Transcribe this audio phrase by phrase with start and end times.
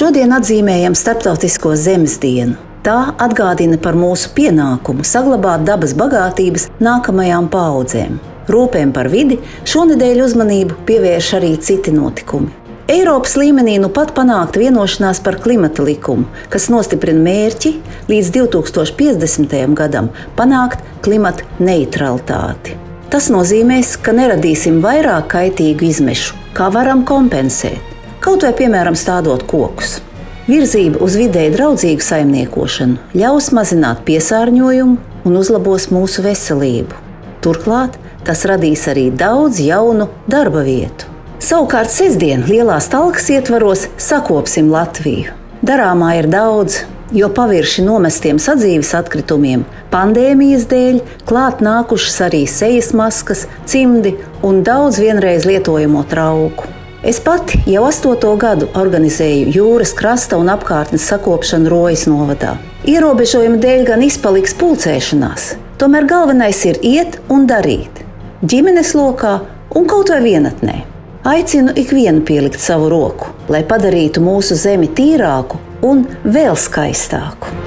[0.00, 2.54] Šodien atzīmējam Startautisko zemes dienu.
[2.80, 8.14] Tā atgādina par mūsu pienākumu saglabāt dabas bagātības nākamajām paudzēm.
[8.48, 9.36] Rūpēm par vidi
[9.68, 12.48] šonadēļ uzmanību pievērš arī citi notikumi.
[12.88, 17.76] Eiropas līmenī nu pat panākt vienošanās par klimata likumu, kas nostiprina mērķi
[18.08, 19.60] līdz 2050.
[19.82, 20.08] gadam
[20.40, 22.80] panākt klimata neutralitāti.
[23.12, 27.89] Tas nozīmēs, ka neradīsim vairāk kaitīgu izmešu, kā varam kompensēt,
[28.24, 29.98] kaut vai piemēram stādot kokus.
[30.50, 36.96] Virzība uz vidēji draudzīgu saimniekošanu ļaus mazināt piesārņojumu un uzlabos mūsu veselību.
[37.44, 41.08] Turklāt tas radīs arī daudz jaunu darba vietu.
[41.40, 45.32] Savukārt, sestdien lielās talkas ietvaros sakopsim Latviju.
[45.64, 46.82] Darāmā ir daudz,
[47.16, 55.00] jo pavirši nomestiem sadzīves atkritumiem pandēmijas dēļ klāt nākušas arī sejas maskas, cimdi un daudz
[55.02, 56.69] vienreiz lietojamo trauku.
[57.02, 62.58] Es pati jau astoto gadu organizēju jūras krasta un apkārtnes sakopšanu Rojas novadā.
[62.84, 65.46] Ierobežojuma dēļ gan izpaliks pulcēšanās,
[65.80, 68.02] tomēr galvenais ir iet un darīt.
[68.44, 69.38] Ģimenes lokā
[69.80, 70.76] un kaut vai vienatnē.
[71.30, 77.59] Aicinu ikvienu pielikt savu roku, lai padarītu mūsu zemi tīrāku un vēl skaistāku.